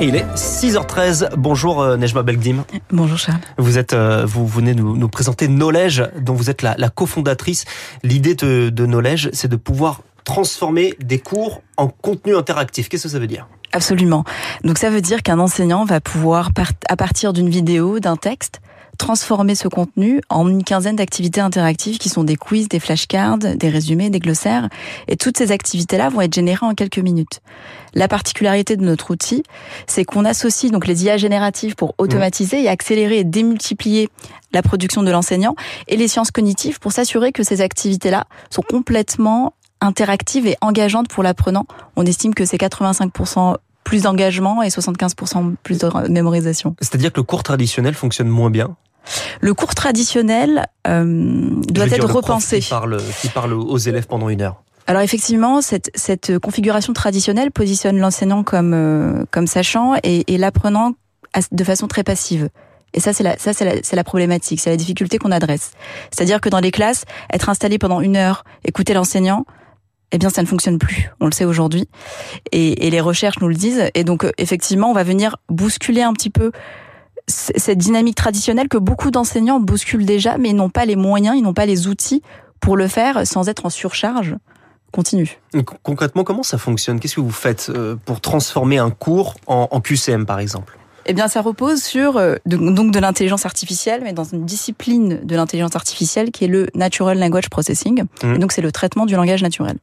[0.00, 1.30] Et il est 6h13.
[1.36, 2.64] Bonjour euh, Nejma Belgdim.
[2.90, 3.40] Bonjour Charles.
[3.58, 7.64] Vous êtes, euh, vous venez nous, nous présenter Knowledge, dont vous êtes la, la cofondatrice.
[8.02, 12.88] L'idée de, de Knowledge, c'est de pouvoir transformer des cours en contenu interactif.
[12.88, 13.46] Qu'est-ce que ça veut dire?
[13.72, 14.24] Absolument.
[14.64, 16.50] Donc ça veut dire qu'un enseignant va pouvoir,
[16.88, 18.60] à partir d'une vidéo, d'un texte,
[18.98, 23.68] transformer ce contenu en une quinzaine d'activités interactives qui sont des quiz, des flashcards, des
[23.68, 24.68] résumés, des glossaires.
[25.08, 27.40] Et toutes ces activités-là vont être générées en quelques minutes.
[27.94, 29.42] La particularité de notre outil,
[29.86, 34.08] c'est qu'on associe donc les IA génératives pour automatiser et accélérer et démultiplier
[34.52, 35.54] la production de l'enseignant
[35.88, 41.22] et les sciences cognitives pour s'assurer que ces activités-là sont complètement interactives et engageantes pour
[41.22, 41.66] l'apprenant.
[41.96, 46.74] On estime que c'est 85% plus d'engagement et 75% plus de mémorisation.
[46.80, 48.76] C'est-à-dire que le cours traditionnel fonctionne moins bien?
[49.40, 52.60] Le cours traditionnel euh, doit être repensé.
[52.60, 54.62] Qui parle, qui parle aux élèves pendant une heure.
[54.86, 60.92] Alors effectivement, cette, cette configuration traditionnelle positionne l'enseignant comme euh, comme sachant et, et l'apprenant
[61.52, 62.48] de façon très passive.
[62.92, 65.72] Et ça, c'est la, ça, c'est la, c'est la problématique, c'est la difficulté qu'on adresse.
[66.10, 69.46] C'est-à-dire que dans les classes, être installé pendant une heure, écouter l'enseignant,
[70.12, 71.10] eh bien, ça ne fonctionne plus.
[71.20, 71.88] On le sait aujourd'hui.
[72.52, 73.90] Et, les recherches nous le disent.
[73.94, 76.52] Et donc, euh, effectivement, on va venir bousculer un petit peu
[77.26, 81.54] cette dynamique traditionnelle que beaucoup d'enseignants bousculent déjà, mais n'ont pas les moyens, ils n'ont
[81.54, 82.22] pas les outils
[82.60, 84.36] pour le faire sans être en surcharge
[84.94, 85.40] continue.
[85.82, 87.00] Concrètement, comment ça fonctionne?
[87.00, 90.78] Qu'est-ce que vous faites euh, pour transformer un cours en, QCM, par exemple?
[91.06, 95.36] Eh bien, ça repose sur euh, donc de l'intelligence artificielle, mais dans une discipline de
[95.36, 98.04] l'intelligence artificielle qui est le Natural Language Processing.
[98.22, 98.34] Mmh.
[98.34, 99.76] Et donc, c'est le traitement du langage naturel.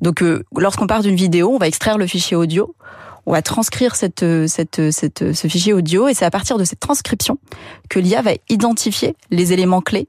[0.00, 2.74] Donc, euh, lorsqu'on part d'une vidéo, on va extraire le fichier audio,
[3.26, 6.80] on va transcrire cette, cette, cette, ce fichier audio et c'est à partir de cette
[6.80, 7.38] transcription
[7.88, 10.08] que l'IA va identifier les éléments clés,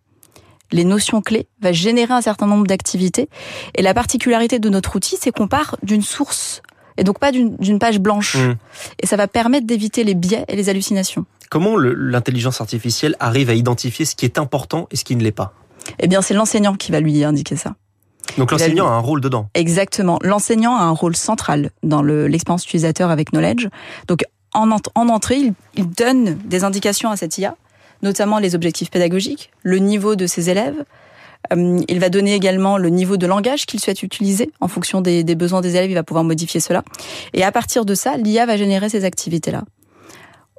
[0.72, 3.30] les notions clés, va générer un certain nombre d'activités.
[3.76, 6.64] Et la particularité de notre outil, c'est qu'on part d'une source
[6.98, 8.36] et donc pas d'une page blanche.
[8.36, 8.56] Mmh.
[9.02, 11.26] Et ça va permettre d'éviter les biais et les hallucinations.
[11.50, 15.32] Comment l'intelligence artificielle arrive à identifier ce qui est important et ce qui ne l'est
[15.32, 15.54] pas?
[16.00, 17.76] Eh bien, c'est l'enseignant qui va lui indiquer ça.
[18.38, 19.50] Donc l'enseignant a un rôle dedans.
[19.54, 20.18] Exactement.
[20.24, 23.68] L'enseignant a un rôle central dans l'expérience utilisateur avec Knowledge.
[24.08, 24.24] Donc
[24.54, 27.56] en, en entrée, il, il, donne des indications à cette IA,
[28.02, 30.86] notamment les objectifs pédagogiques, le niveau de ses élèves.
[31.52, 35.24] Euh, il va donner également le niveau de langage qu'il souhaite utiliser en fonction des,
[35.24, 35.92] des besoins des élèves.
[35.92, 36.84] Il va pouvoir modifier cela.
[37.34, 39.64] Et à partir de ça, l'IA va générer ces activités-là.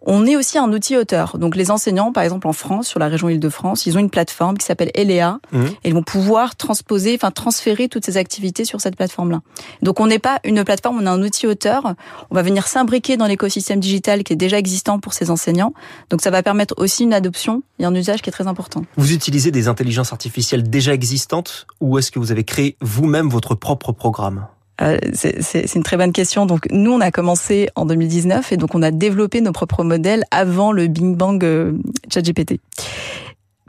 [0.06, 1.38] On est aussi un outil auteur.
[1.38, 4.58] Donc les enseignants, par exemple en France, sur la région Île-de-France, ils ont une plateforme
[4.58, 5.64] qui s'appelle ELEA mmh.
[5.64, 9.40] et ils vont pouvoir transposer, enfin transférer toutes ces activités sur cette plateforme-là.
[9.82, 11.94] Donc on n'est pas une plateforme, on a un outil auteur.
[12.30, 15.72] On va venir s'imbriquer dans l'écosystème digital qui est déjà existant pour ces enseignants.
[16.10, 18.84] Donc ça va permettre aussi une adoption et un usage qui est très important.
[18.96, 23.54] Vous utilisez des intelligences artificielles déjà existantes ou est-ce que vous avez créé vous-même votre
[23.54, 24.46] propre programme?
[24.80, 26.46] Euh, c'est une très bonne question.
[26.46, 30.24] Donc nous, on a commencé en 2019 et donc on a développé nos propres modèles
[30.30, 31.72] avant le Bing Bang euh,
[32.12, 32.60] ChatGPT.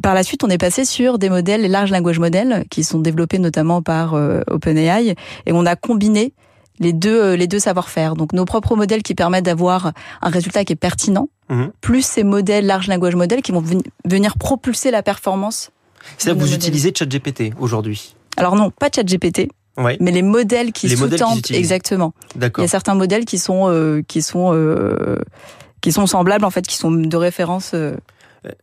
[0.01, 2.99] Par la suite, on est passé sur des modèles, les large language models, qui sont
[2.99, 5.15] développés notamment par euh, OpenAI,
[5.45, 6.33] et on a combiné
[6.79, 8.15] les deux les deux savoir-faire.
[8.15, 11.71] Donc nos propres modèles qui permettent d'avoir un résultat qui est pertinent, mhm.
[11.79, 13.63] plus ces modèles large language models qui vont
[14.03, 15.71] venir propulser la performance.
[16.17, 18.15] C'est là que vous utilisez ChatGPT aujourd'hui?
[18.37, 19.47] Alors non, pas ChatGPT.
[19.77, 22.13] Mais les modèles qui sous-tendent exactement.
[22.35, 25.17] Il y a certains modèles qui sont euh, qui sont euh,
[25.81, 27.71] qui sont semblables en fait, qui sont de référence.
[27.73, 27.95] Euh,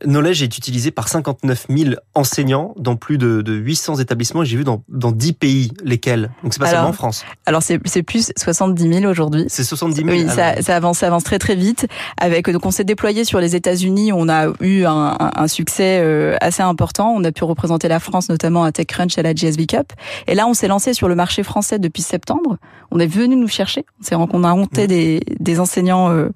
[0.04, 4.44] Knowledge est utilisé par 59 000 enseignants dans plus de, de 800 établissements.
[4.44, 6.30] J'ai vu dans, dans 10 pays lesquels.
[6.42, 7.24] Donc c'est pas seulement en France.
[7.46, 9.44] Alors c'est plus 70 000 aujourd'hui.
[9.48, 10.08] C'est 70 000.
[10.08, 11.86] Oui, ça, ça, avance, ça avance très très vite.
[12.18, 14.12] Avec donc on s'est déployé sur les États-Unis.
[14.12, 17.12] On a eu un, un, succès euh, assez important.
[17.16, 19.92] On a pu représenter la France notamment à TechCrunch à la GSV Cup.
[20.26, 22.58] Et là on s'est lancé sur le marché français depuis septembre.
[22.90, 23.84] On est venu nous chercher.
[24.10, 24.86] On a monté mmh.
[24.86, 26.10] des, des enseignants.
[26.10, 26.30] Euh,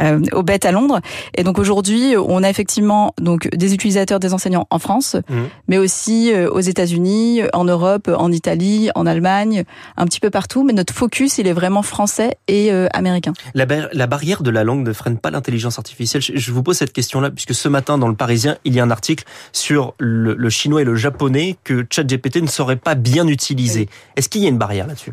[0.00, 1.00] euh, au BET à Londres.
[1.34, 5.34] Et donc aujourd'hui, on a effectivement donc des utilisateurs, des enseignants en France, mmh.
[5.68, 9.64] mais aussi euh, aux États-Unis, en Europe, en Italie, en Allemagne,
[9.96, 10.64] un petit peu partout.
[10.64, 13.32] Mais notre focus, il est vraiment français et euh, américain.
[13.54, 16.22] La, la, barrière de la langue ne freine pas l'intelligence artificielle.
[16.22, 18.90] Je vous pose cette question-là puisque ce matin dans le Parisien, il y a un
[18.90, 23.88] article sur le, le chinois et le japonais que ChatGPT ne saurait pas bien utiliser.
[24.16, 25.12] Est-ce qu'il y a une barrière là-dessus?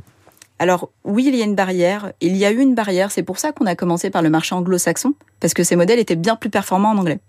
[0.64, 2.14] Alors oui, il y a une barrière.
[2.22, 3.12] Il y a eu une barrière.
[3.12, 6.16] C'est pour ça qu'on a commencé par le marché anglo-saxon, parce que ces modèles étaient
[6.16, 7.20] bien plus performants en anglais.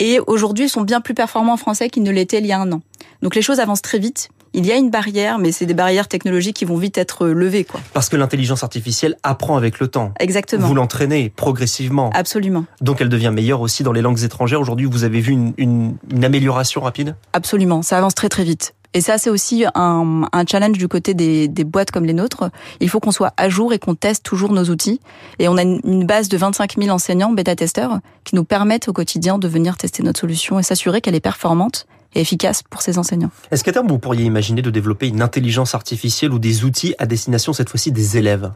[0.00, 2.58] Et aujourd'hui, ils sont bien plus performants en français qu'ils ne l'étaient il y a
[2.58, 2.82] un an.
[3.22, 4.30] Donc les choses avancent très vite.
[4.52, 7.62] Il y a une barrière, mais c'est des barrières technologiques qui vont vite être levées.
[7.62, 7.80] Quoi.
[7.92, 10.12] Parce que l'intelligence artificielle apprend avec le temps.
[10.18, 10.66] Exactement.
[10.66, 12.10] Vous l'entraînez progressivement.
[12.14, 12.64] Absolument.
[12.80, 14.60] Donc elle devient meilleure aussi dans les langues étrangères.
[14.60, 17.14] Aujourd'hui, vous avez vu une, une, une amélioration rapide?
[17.32, 18.74] Absolument, ça avance très très vite.
[18.96, 22.50] Et ça, c'est aussi un, un, challenge du côté des, des, boîtes comme les nôtres.
[22.78, 25.00] Il faut qu'on soit à jour et qu'on teste toujours nos outils.
[25.40, 29.38] Et on a une, base de 25 000 enseignants bêta-testeurs qui nous permettent au quotidien
[29.38, 33.30] de venir tester notre solution et s'assurer qu'elle est performante et efficace pour ces enseignants.
[33.50, 37.06] Est-ce qu'à terme, vous pourriez imaginer de développer une intelligence artificielle ou des outils à
[37.06, 38.52] destination cette fois-ci des élèves?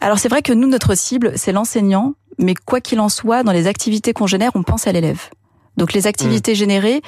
[0.00, 3.52] Alors c'est vrai que nous, notre cible, c'est l'enseignant, mais quoi qu'il en soit, dans
[3.52, 5.28] les activités qu'on génère, on pense à l'élève.
[5.76, 6.56] Donc les activités mmh.
[6.56, 7.02] générées,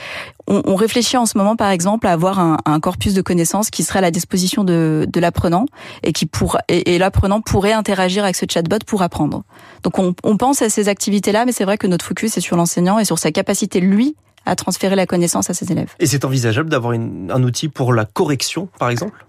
[0.47, 3.71] on, on, réfléchit en ce moment par exemple à avoir un, un, corpus de connaissances
[3.71, 5.67] qui serait à la disposition de, de l'apprenant
[6.03, 9.45] et qui pour et, et l'apprenant pourrait interagir avec ce chatbot pour apprendre.
[9.83, 12.57] Donc on, on pense à ces activités-là, mais c'est vrai que notre focus est sur
[12.57, 14.17] l'enseignant et sur sa capacité lui
[14.47, 15.95] à transférer la connaissance à ses élèves.
[16.01, 19.25] Et c'est envisageable d'avoir un outil pour la correction, par exemple?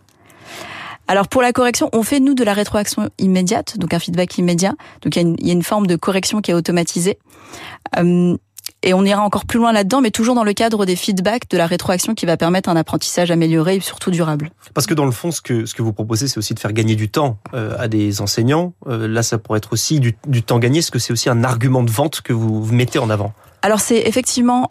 [1.08, 4.74] Alors pour la correction, on fait nous de la rétroaction immédiate, donc un feedback immédiat.
[5.02, 7.20] Donc il y, a une forme de correction qui est automatisée.
[7.98, 8.36] Euh,
[8.86, 11.58] et on ira encore plus loin là-dedans, mais toujours dans le cadre des feedbacks, de
[11.58, 14.52] la rétroaction qui va permettre un apprentissage amélioré et surtout durable.
[14.74, 16.72] Parce que dans le fond, ce que, ce que vous proposez, c'est aussi de faire
[16.72, 18.74] gagner du temps euh, à des enseignants.
[18.88, 20.80] Euh, là, ça pourrait être aussi du, du temps gagné.
[20.80, 23.34] Est-ce que c'est aussi un argument de vente que vous mettez en avant?
[23.64, 24.68] Alors c'est effectivement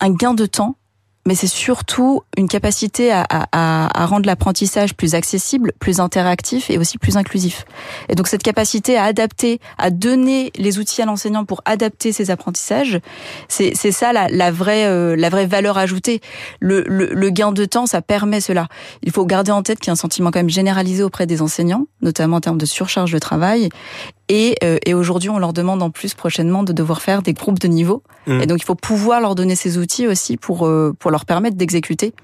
[0.00, 0.76] un gain de temps
[1.26, 6.78] mais c'est surtout une capacité à, à, à rendre l'apprentissage plus accessible, plus interactif et
[6.78, 7.64] aussi plus inclusif.
[8.08, 12.30] Et donc cette capacité à adapter, à donner les outils à l'enseignant pour adapter ses
[12.30, 13.00] apprentissages,
[13.48, 16.20] c'est ça la, la vraie euh, la vraie valeur ajoutée.
[16.60, 18.68] Le, le, le, gain de temps, ça permet cela.
[19.02, 21.42] Il faut garder en tête qu'il y a un sentiment quand même généralisé auprès des
[21.42, 23.70] enseignants, notamment en termes de surcharge de travail,
[24.28, 27.58] et, euh, et aujourd'hui, on leur demande en plus prochainement de devoir faire des groupes
[27.58, 28.02] de niveau.
[28.26, 28.40] Mmh.
[28.40, 31.56] Et donc, il faut pouvoir leur donner ces outils aussi pour, euh, pour leur permettre
[31.56, 32.14] d'exécuter.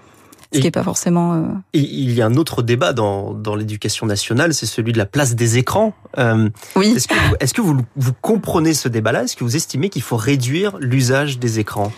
[0.52, 1.34] Ce qui n'est pas forcément.
[1.34, 1.42] Euh...
[1.74, 5.06] Et il y a un autre débat dans, dans l'éducation nationale, c'est celui de la
[5.06, 5.94] place des écrans.
[6.18, 6.94] Euh, oui.
[6.96, 9.22] Est-ce que, vous, est-ce que vous, vous comprenez ce débat-là?
[9.22, 11.92] Est-ce que vous estimez qu'il faut réduire l'usage des écrans?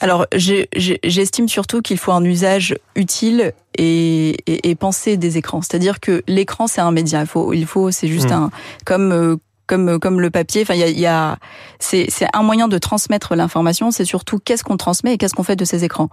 [0.00, 5.62] Alors, j'estime surtout qu'il faut un usage utile et, et, et penser des écrans.
[5.62, 7.20] C'est-à-dire que l'écran, c'est un média.
[7.20, 8.34] Il faut, il faut, c'est juste mmh.
[8.34, 8.50] un
[8.84, 10.62] comme euh, comme comme le papier.
[10.62, 11.38] Enfin, il y a, y a
[11.78, 13.90] c'est c'est un moyen de transmettre l'information.
[13.90, 16.10] C'est surtout qu'est-ce qu'on transmet et qu'est-ce qu'on fait de ces écrans.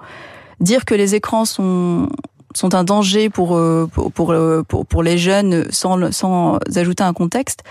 [0.61, 2.07] Dire que les écrans sont
[2.55, 7.03] sont un danger pour euh, pour pour, euh, pour, pour les jeunes sans sans ajouter
[7.03, 7.63] un contexte.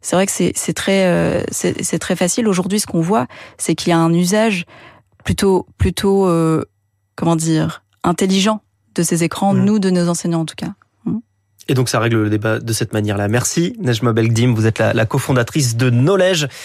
[0.00, 2.80] C'est vrai que c'est c'est très c'est très facile aujourd'hui.
[2.80, 3.26] Ce qu'on voit,
[3.58, 4.64] c'est qu'il y a un usage
[5.24, 6.64] plutôt plutôt euh,
[7.16, 8.62] comment dire intelligent
[8.94, 9.64] de ces écrans, mmh.
[9.64, 10.74] nous de nos enseignants en tout cas.
[11.04, 11.18] Mmh.
[11.68, 13.28] Et donc ça règle le débat de cette manière-là.
[13.28, 16.46] Merci Nejma Belgdim, vous êtes la, la cofondatrice de Knowledge.